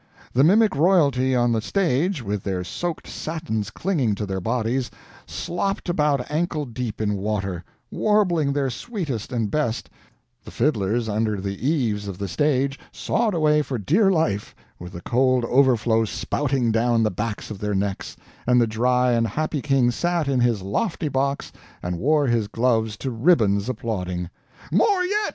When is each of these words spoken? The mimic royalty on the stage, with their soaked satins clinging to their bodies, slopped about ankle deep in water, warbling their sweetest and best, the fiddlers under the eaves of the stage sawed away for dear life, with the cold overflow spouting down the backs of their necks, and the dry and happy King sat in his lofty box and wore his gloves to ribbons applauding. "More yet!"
The 0.33 0.43
mimic 0.43 0.75
royalty 0.75 1.35
on 1.35 1.51
the 1.51 1.61
stage, 1.61 2.23
with 2.23 2.41
their 2.41 2.63
soaked 2.63 3.05
satins 3.05 3.69
clinging 3.69 4.15
to 4.15 4.25
their 4.25 4.41
bodies, 4.41 4.89
slopped 5.27 5.89
about 5.89 6.31
ankle 6.31 6.65
deep 6.65 6.99
in 6.99 7.13
water, 7.17 7.63
warbling 7.91 8.51
their 8.51 8.71
sweetest 8.71 9.31
and 9.31 9.51
best, 9.51 9.91
the 10.43 10.49
fiddlers 10.49 11.07
under 11.07 11.39
the 11.39 11.69
eaves 11.69 12.07
of 12.07 12.17
the 12.17 12.27
stage 12.27 12.79
sawed 12.91 13.35
away 13.35 13.61
for 13.61 13.77
dear 13.77 14.09
life, 14.09 14.55
with 14.79 14.93
the 14.93 15.01
cold 15.01 15.45
overflow 15.45 16.03
spouting 16.03 16.71
down 16.71 17.03
the 17.03 17.11
backs 17.11 17.51
of 17.51 17.59
their 17.59 17.75
necks, 17.75 18.17
and 18.47 18.59
the 18.59 18.65
dry 18.65 19.11
and 19.11 19.27
happy 19.27 19.61
King 19.61 19.91
sat 19.91 20.27
in 20.27 20.39
his 20.39 20.63
lofty 20.63 21.09
box 21.09 21.51
and 21.83 21.99
wore 21.99 22.25
his 22.25 22.47
gloves 22.47 22.97
to 22.97 23.11
ribbons 23.11 23.69
applauding. 23.69 24.31
"More 24.71 25.03
yet!" 25.03 25.19